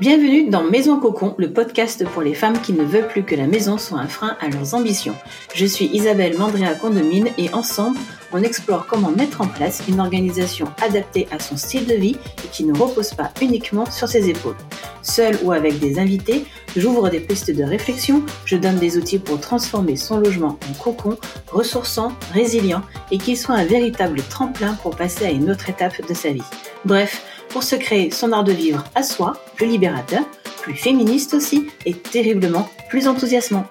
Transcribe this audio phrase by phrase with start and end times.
[0.00, 3.48] Bienvenue dans Maison Cocon, le podcast pour les femmes qui ne veulent plus que la
[3.48, 5.16] maison soit un frein à leurs ambitions.
[5.56, 7.98] Je suis Isabelle Mandria Condomine et ensemble,
[8.32, 12.48] on explore comment mettre en place une organisation adaptée à son style de vie et
[12.52, 14.54] qui ne repose pas uniquement sur ses épaules.
[15.02, 16.44] Seule ou avec des invités,
[16.76, 21.16] j'ouvre des pistes de réflexion, je donne des outils pour transformer son logement en cocon,
[21.50, 26.14] ressourçant, résilient et qu'il soit un véritable tremplin pour passer à une autre étape de
[26.14, 26.42] sa vie.
[26.84, 30.24] Bref, pour se créer son art de vivre à soi, plus libérateur,
[30.62, 33.66] plus féministe aussi et terriblement plus enthousiasmant.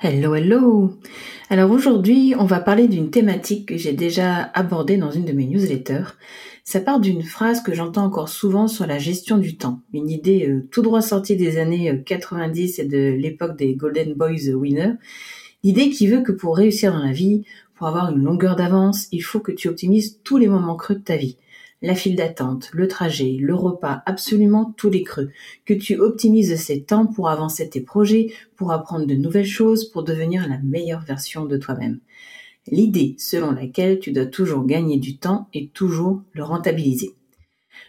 [0.00, 0.92] Hello, hello
[1.50, 5.46] Alors aujourd'hui, on va parler d'une thématique que j'ai déjà abordée dans une de mes
[5.46, 6.14] newsletters.
[6.62, 10.46] Ça part d'une phrase que j'entends encore souvent sur la gestion du temps, une idée
[10.48, 14.94] euh, tout droit sortie des années 90 euh, et de l'époque des Golden Boys Winners.
[15.64, 17.44] L'idée qui veut que pour réussir dans la vie,
[17.74, 21.02] pour avoir une longueur d'avance, il faut que tu optimises tous les moments creux de
[21.02, 21.38] ta vie
[21.82, 25.30] la file d'attente, le trajet, le repas, absolument tous les creux,
[25.64, 30.02] que tu optimises ces temps pour avancer tes projets, pour apprendre de nouvelles choses, pour
[30.02, 32.00] devenir la meilleure version de toi-même.
[32.70, 37.14] L'idée selon laquelle tu dois toujours gagner du temps et toujours le rentabiliser.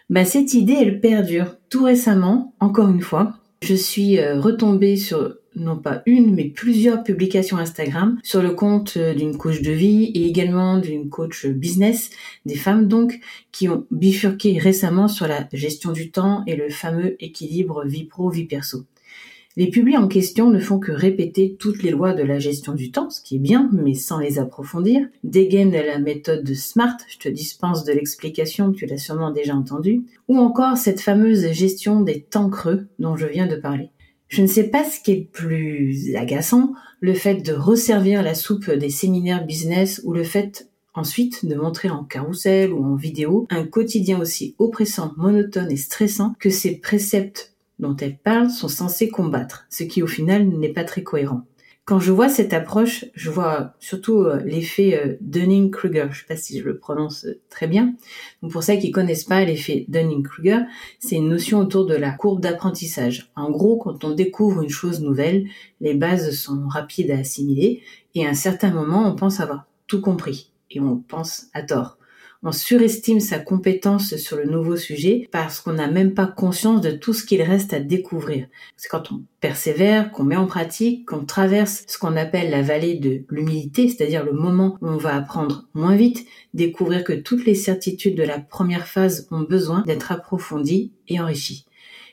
[0.08, 1.56] Bah, cette idée, elle perdure.
[1.68, 7.02] Tout récemment, encore une fois, je suis euh, retombée sur non pas une, mais plusieurs
[7.02, 12.10] publications Instagram sur le compte euh, d'une coach de vie et également d'une coach business,
[12.46, 13.18] des femmes donc,
[13.52, 18.46] qui ont bifurqué récemment sur la gestion du temps et le fameux équilibre vie pro-vie
[18.46, 18.84] perso.
[19.56, 22.92] Les publics en question ne font que répéter toutes les lois de la gestion du
[22.92, 27.18] temps, ce qui est bien, mais sans les approfondir, dégainent la méthode de SMART, je
[27.18, 32.22] te dispense de l'explication, tu l'as sûrement déjà entendu, ou encore cette fameuse gestion des
[32.22, 33.90] temps creux dont je viens de parler.
[34.30, 38.70] Je ne sais pas ce qui est plus agaçant, le fait de resservir la soupe
[38.70, 43.66] des séminaires business ou le fait ensuite de montrer en carrousel ou en vidéo un
[43.66, 49.66] quotidien aussi oppressant, monotone et stressant que ces préceptes dont elle parle sont censés combattre,
[49.68, 51.42] ce qui au final n'est pas très cohérent.
[51.86, 56.08] Quand je vois cette approche, je vois surtout euh, l'effet euh, Dunning-Kruger.
[56.12, 57.94] Je sais pas si je le prononce euh, très bien.
[58.50, 60.60] Pour celles qui connaissent pas l'effet Dunning-Kruger,
[61.00, 63.32] c'est une notion autour de la courbe d'apprentissage.
[63.34, 65.48] En gros, quand on découvre une chose nouvelle,
[65.80, 67.82] les bases sont rapides à assimiler
[68.14, 71.99] et à un certain moment, on pense avoir tout compris et on pense à tort
[72.42, 76.90] on surestime sa compétence sur le nouveau sujet parce qu'on n'a même pas conscience de
[76.90, 78.46] tout ce qu'il reste à découvrir.
[78.76, 82.94] C'est quand on persévère, qu'on met en pratique, qu'on traverse ce qu'on appelle la vallée
[82.94, 87.54] de l'humilité, c'est-à-dire le moment où on va apprendre moins vite, découvrir que toutes les
[87.54, 91.66] certitudes de la première phase ont besoin d'être approfondies et enrichies.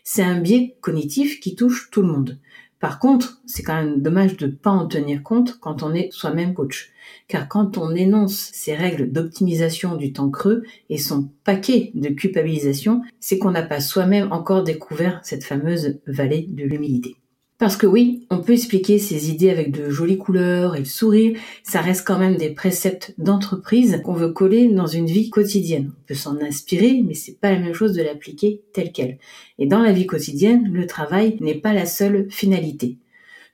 [0.04, 2.40] C'est un biais cognitif qui touche tout le monde.
[2.80, 6.12] Par contre, c'est quand même dommage de ne pas en tenir compte quand on est
[6.12, 6.92] soi-même coach.
[7.28, 13.02] Car quand on énonce ces règles d'optimisation du temps creux et son paquet de culpabilisation,
[13.20, 17.16] c'est qu'on n'a pas soi-même encore découvert cette fameuse vallée de l'humilité.
[17.59, 21.40] Parce que oui, on peut expliquer ces idées avec de jolies couleurs et le sourire,
[21.63, 25.91] ça reste quand même des préceptes d'entreprise qu'on veut coller dans une vie quotidienne.
[25.97, 29.18] On peut s'en inspirer, mais c'est pas la même chose de l'appliquer tel quel.
[29.57, 33.00] Et dans la vie quotidienne, le travail n'est pas la seule finalité.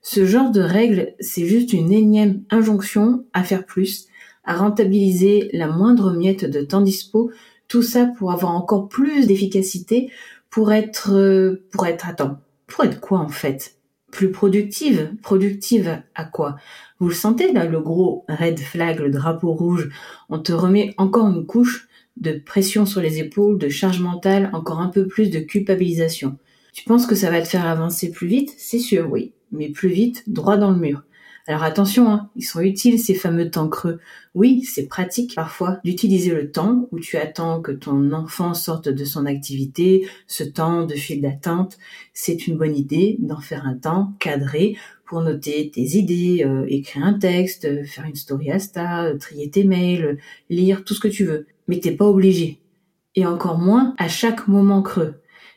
[0.01, 4.07] Ce genre de règles, c'est juste une énième injonction à faire plus,
[4.43, 7.31] à rentabiliser la moindre miette de temps dispo,
[7.69, 10.11] tout ça pour avoir encore plus d'efficacité,
[10.49, 13.77] pour être, euh, pour être, attends, pour être quoi en fait?
[14.13, 15.11] Plus productive.
[15.21, 16.55] Productive à quoi?
[16.99, 19.89] Vous le sentez là, le gros red flag, le drapeau rouge.
[20.29, 24.79] On te remet encore une couche de pression sur les épaules, de charge mentale, encore
[24.79, 26.37] un peu plus de culpabilisation.
[26.73, 28.53] Tu penses que ça va te faire avancer plus vite?
[28.57, 31.03] C'est sûr, oui, mais plus vite, droit dans le mur.
[31.45, 33.99] Alors attention, hein, ils sont utiles ces fameux temps creux.
[34.33, 39.03] Oui, c'est pratique parfois d'utiliser le temps où tu attends que ton enfant sorte de
[39.03, 41.77] son activité, ce temps de file d'attente.
[42.13, 47.03] C'est une bonne idée d'en faire un temps cadré pour noter tes idées, euh, écrire
[47.03, 51.45] un texte, faire une story Insta, trier tes mails, lire tout ce que tu veux.
[51.67, 52.61] Mais t'es pas obligé.
[53.15, 55.15] Et encore moins à chaque moment creux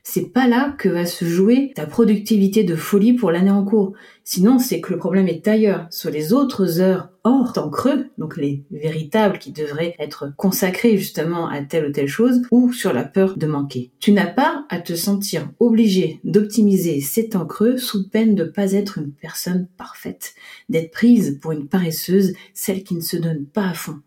[0.08, 3.93] c'est pas là que va se jouer ta productivité de folie pour l'année en cours.
[4.23, 8.37] Sinon, c'est que le problème est ailleurs, sur les autres heures hors temps creux, donc
[8.37, 13.03] les véritables qui devraient être consacrées justement à telle ou telle chose, ou sur la
[13.03, 13.91] peur de manquer.
[13.99, 18.75] Tu n'as pas à te sentir obligé d'optimiser ces temps creux sous peine de pas
[18.75, 20.35] être une personne parfaite,
[20.69, 23.99] d'être prise pour une paresseuse, celle qui ne se donne pas à fond.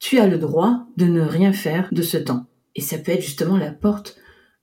[0.00, 2.46] Tu as le droit de ne rien faire de ce temps.
[2.74, 4.18] Et ça peut être justement la porte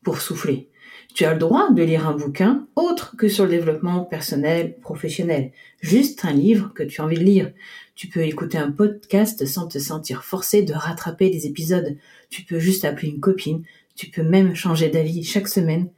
[0.06, 0.70] pour souffler.
[1.14, 5.52] Tu as le droit de lire un bouquin autre que sur le développement personnel, professionnel.
[5.82, 7.52] Juste un livre que tu as envie de lire.
[7.96, 11.98] Tu peux écouter un podcast sans te sentir forcé de rattraper les épisodes.
[12.30, 13.64] Tu peux juste appeler une copine.
[13.96, 15.90] Tu peux même changer d'avis chaque semaine.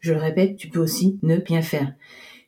[0.00, 1.92] Je le répète, tu peux aussi ne rien faire.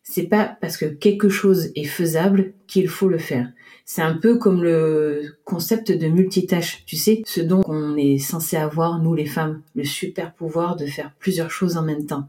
[0.08, 3.50] C'est pas parce que quelque chose est faisable qu'il faut le faire.
[3.84, 6.84] C'est un peu comme le concept de multitâche.
[6.86, 10.86] Tu sais, ce dont on est censé avoir, nous les femmes, le super pouvoir de
[10.86, 12.28] faire plusieurs choses en même temps.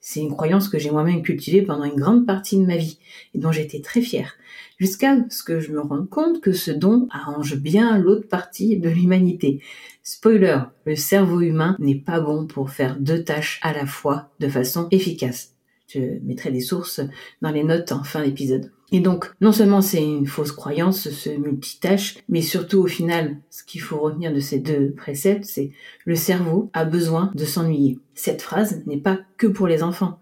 [0.00, 2.98] C'est une croyance que j'ai moi-même cultivée pendant une grande partie de ma vie
[3.32, 4.34] et dont j'étais très fière.
[4.78, 8.90] Jusqu'à ce que je me rende compte que ce don arrange bien l'autre partie de
[8.90, 9.62] l'humanité.
[10.02, 14.48] Spoiler, le cerveau humain n'est pas bon pour faire deux tâches à la fois de
[14.48, 15.53] façon efficace.
[15.94, 17.00] Je mettrai des sources
[17.40, 18.72] dans les notes en fin d'épisode.
[18.90, 23.62] Et donc, non seulement c'est une fausse croyance, ce multitâche, mais surtout au final, ce
[23.62, 25.70] qu'il faut retenir de ces deux préceptes, c'est
[26.04, 27.98] le cerveau a besoin de s'ennuyer.
[28.14, 30.20] Cette phrase n'est pas que pour les enfants.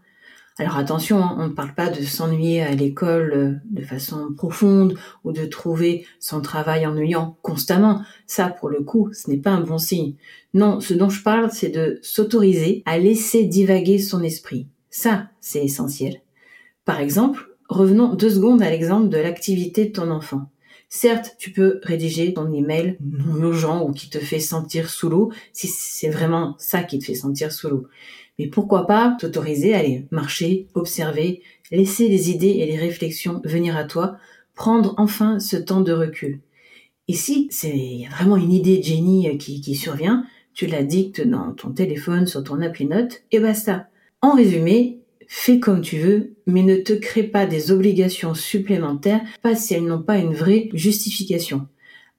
[0.59, 4.99] Alors attention, hein, on ne parle pas de s'ennuyer à l'école euh, de façon profonde
[5.25, 8.03] ou de trouver son travail ennuyant constamment.
[8.27, 10.15] Ça, pour le coup, ce n'est pas un bon signe.
[10.53, 14.69] Non, ce dont je parle, c'est de s'autoriser à laisser divaguer son esprit.
[14.93, 16.21] Ça, c'est essentiel.
[16.85, 20.51] Par exemple, revenons deux secondes à l'exemple de l'activité de ton enfant.
[20.91, 25.33] Certes, tu peux rédiger ton email non urgent ou qui te fait sentir sous l'eau,
[25.55, 27.87] si c'est vraiment ça qui te fait sentir sous l'eau.
[28.39, 31.41] Mais pourquoi pas t'autoriser à aller marcher, observer,
[31.71, 34.19] laisser les idées et les réflexions venir à toi,
[34.55, 36.41] prendre enfin ce temps de recul.
[37.09, 41.53] Et si c'est vraiment une idée de génie qui, qui survient, tu la dictes dans
[41.53, 43.89] ton téléphone, sur ton appli note, et basta.
[44.25, 49.57] En résumé, fais comme tu veux, mais ne te crée pas des obligations supplémentaires, pas
[49.57, 51.67] si elles n'ont pas une vraie justification.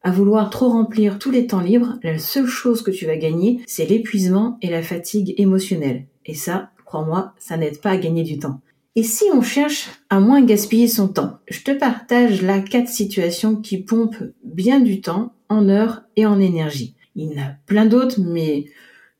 [0.01, 3.61] À vouloir trop remplir tous les temps libres, la seule chose que tu vas gagner,
[3.67, 6.05] c'est l'épuisement et la fatigue émotionnelle.
[6.25, 8.59] Et ça, crois-moi, ça n'aide pas à gagner du temps.
[8.97, 13.55] Et si on cherche à moins gaspiller son temps, je te partage là quatre situations
[13.55, 16.95] qui pompent bien du temps en heures et en énergie.
[17.15, 18.65] Il y en a plein d'autres, mais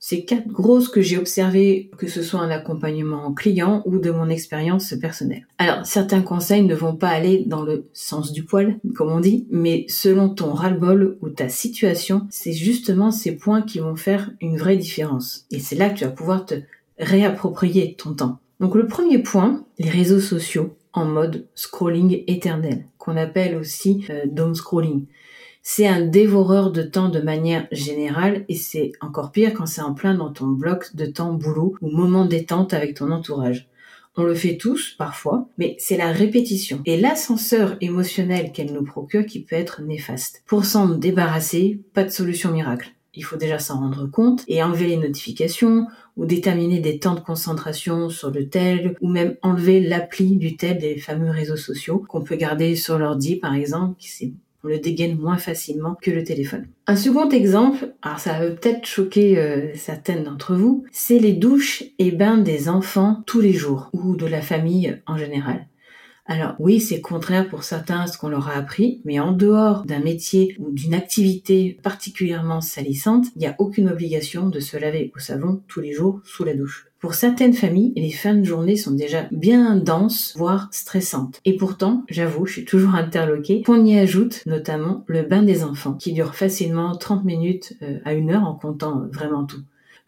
[0.06, 4.28] c'est quatre grosses que j'ai observées, que ce soit un accompagnement client ou de mon
[4.28, 5.48] expérience personnelle.
[5.60, 9.48] Alors, certains conseils ne vont pas aller dans le sens du poil, comme on dit,
[9.50, 14.58] mais selon ton ras-le-bol ou ta situation, c'est justement ces points qui vont faire une
[14.58, 15.46] vraie différence.
[15.52, 16.56] Et c'est là que tu vas pouvoir te
[17.00, 18.40] réapproprier ton temps.
[18.60, 24.54] Donc le premier point, les réseaux sociaux en mode scrolling éternel, qu'on appelle aussi euh,
[24.54, 25.06] scrolling.
[25.66, 29.94] C'est un dévoreur de temps de manière générale et c'est encore pire quand c'est en
[29.94, 33.70] plein dans ton bloc de temps boulot ou moment détente avec ton entourage.
[34.18, 39.26] On le fait tous parfois, mais c'est la répétition et l'ascenseur émotionnel qu'elle nous procure
[39.26, 40.44] qui peut être néfaste.
[40.46, 42.92] Pour s'en débarrasser, pas de solution miracle.
[43.16, 45.88] Il faut déjà s'en rendre compte et enlever les notifications
[46.18, 50.80] ou déterminer des temps de concentration sur le tel ou même enlever l'appli du tel
[50.80, 54.34] des fameux réseaux sociaux qu'on peut garder sur l'ordi par exemple, qui
[54.64, 56.68] on le dégaine moins facilement que le téléphone.
[56.88, 61.84] Un second exemple, alors ça va peut-être choquer euh, certaines d'entre vous, c'est les douches
[62.00, 65.68] et bains des enfants tous les jours ou de la famille en général.
[66.26, 69.84] Alors oui, c'est contraire pour certains à ce qu'on leur a appris, mais en dehors
[69.86, 75.12] d'un métier ou d'une activité particulièrement salissante, il n'y a aucune obligation de se laver
[75.16, 76.88] au savon tous les jours sous la douche.
[77.04, 81.42] Pour certaines familles, les fins de journée sont déjà bien denses, voire stressantes.
[81.44, 85.96] Et pourtant, j'avoue, je suis toujours interloquée, qu'on y ajoute notamment le bain des enfants,
[85.96, 89.60] qui dure facilement 30 minutes euh, à une heure en comptant vraiment tout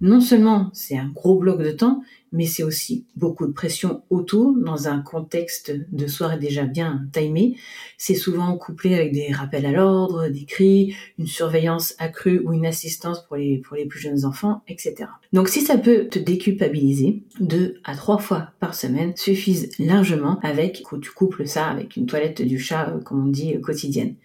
[0.01, 2.01] non seulement c'est un gros bloc de temps,
[2.35, 7.55] mais c'est aussi beaucoup de pression autour dans un contexte de soirée déjà bien timé.
[7.97, 12.65] C'est souvent couplé avec des rappels à l'ordre, des cris, une surveillance accrue ou une
[12.65, 15.09] assistance pour les, pour les plus jeunes enfants, etc.
[15.31, 20.83] Donc si ça peut te déculpabiliser, deux à trois fois par semaine suffisent largement avec,
[21.01, 24.15] tu couples ça avec une toilette du chat, euh, comme on dit, euh, quotidienne.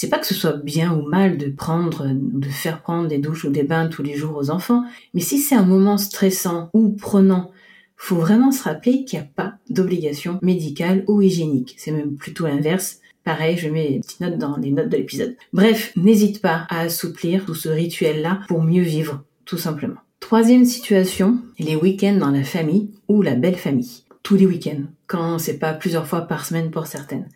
[0.00, 3.44] C'est pas que ce soit bien ou mal de prendre, de faire prendre des douches
[3.44, 6.90] ou des bains tous les jours aux enfants, mais si c'est un moment stressant ou
[6.90, 7.50] prenant,
[7.96, 11.74] faut vraiment se rappeler qu'il n'y a pas d'obligation médicale ou hygiénique.
[11.78, 13.00] C'est même plutôt l'inverse.
[13.24, 15.36] Pareil, je mets des petites notes dans les notes de l'épisode.
[15.52, 19.98] Bref, n'hésite pas à assouplir tout ce rituel-là pour mieux vivre, tout simplement.
[20.20, 24.04] Troisième situation, les week-ends dans la famille ou la belle famille.
[24.22, 27.28] Tous les week-ends, quand c'est pas plusieurs fois par semaine pour certaines.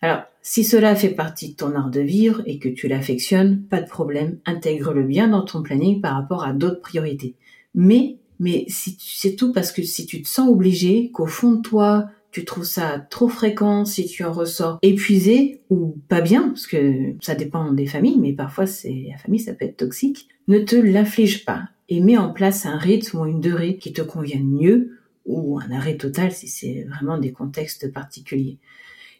[0.00, 3.82] Alors, si cela fait partie de ton art de vivre et que tu l'affectionnes, pas
[3.82, 7.34] de problème, intègre-le bien dans ton planning par rapport à d'autres priorités.
[7.74, 11.62] Mais, mais si c'est tout parce que si tu te sens obligé, qu'au fond de
[11.62, 16.68] toi, tu trouves ça trop fréquent, si tu en ressors épuisé ou pas bien, parce
[16.68, 20.60] que ça dépend des familles, mais parfois c'est la famille ça peut être toxique, ne
[20.60, 24.46] te l'inflige pas et mets en place un rythme ou une durée qui te convienne
[24.46, 28.58] mieux ou un arrêt total si c'est vraiment des contextes particuliers.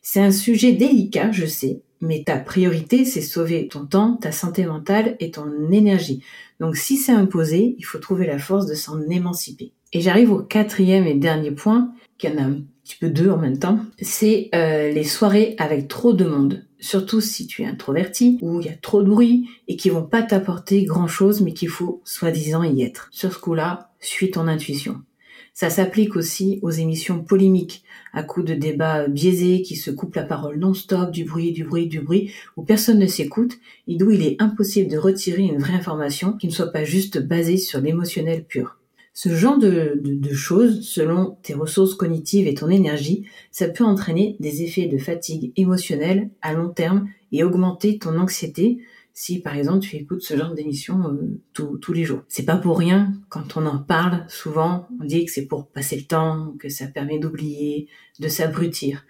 [0.08, 4.64] C'est un sujet délicat, je sais, mais ta priorité, c'est sauver ton temps, ta santé
[4.64, 6.22] mentale et ton énergie.
[6.60, 9.72] Donc si c'est imposé, il faut trouver la force de s'en émanciper.
[9.92, 13.38] Et j'arrive au quatrième et dernier point, qui en a un petit peu deux en
[13.38, 16.64] même temps, c'est euh, les soirées avec trop de monde.
[16.78, 20.04] Surtout si tu es introverti, où il y a trop de bruit et qui vont
[20.04, 23.08] pas t'apporter grand chose, mais qu'il faut soi-disant y être.
[23.10, 25.02] Sur ce coup-là, suis ton intuition.
[25.58, 27.82] Ça s'applique aussi aux émissions polémiques,
[28.12, 31.86] à coups de débats biaisés qui se coupent la parole non-stop, du bruit, du bruit,
[31.86, 33.54] du bruit, où personne ne s'écoute
[33.88, 37.26] et d'où il est impossible de retirer une vraie information qui ne soit pas juste
[37.26, 38.76] basée sur l'émotionnel pur.
[39.14, 44.36] Ce genre de, de, choses, selon tes ressources cognitives et ton énergie, ça peut entraîner
[44.40, 48.76] des effets de fatigue émotionnelle à long terme et augmenter ton anxiété,
[49.18, 52.22] si par exemple tu écoutes ce genre d'émission euh, tous les jours.
[52.28, 55.96] C'est pas pour rien quand on en parle souvent, on dit que c'est pour passer
[55.96, 57.88] le temps, que ça permet d'oublier,
[58.20, 59.06] de s'abrutir.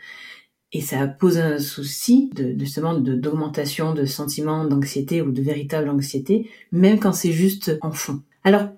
[0.73, 5.89] Et ça pose un souci de justement d'augmentation de, de sentiments d'anxiété ou de véritable
[5.89, 8.23] anxiété, même quand c'est juste en fond.
[8.45, 8.69] Alors,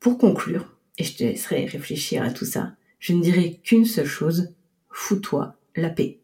[0.00, 4.04] pour conclure, et je te laisserai réfléchir à tout ça, je ne dirai qu'une seule
[4.04, 4.52] chose,
[4.90, 6.20] fous-toi la paix.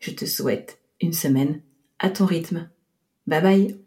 [0.00, 1.62] Je te souhaite une semaine
[2.00, 2.68] à ton rythme.
[3.28, 3.82] Bye bye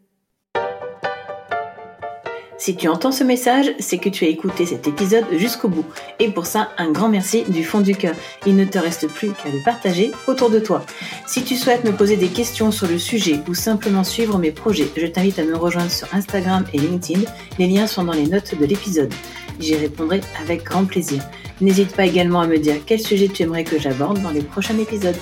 [2.65, 5.85] si tu entends ce message, c'est que tu as écouté cet épisode jusqu'au bout.
[6.17, 8.15] Et pour ça, un grand merci du fond du cœur.
[8.47, 10.83] Il ne te reste plus qu'à le partager autour de toi.
[11.27, 14.87] Si tu souhaites me poser des questions sur le sujet ou simplement suivre mes projets,
[14.97, 17.21] je t'invite à me rejoindre sur Instagram et LinkedIn.
[17.59, 19.13] Les liens sont dans les notes de l'épisode.
[19.59, 21.21] J'y répondrai avec grand plaisir.
[21.61, 24.79] N'hésite pas également à me dire quel sujet tu aimerais que j'aborde dans les prochains
[24.79, 25.17] épisodes.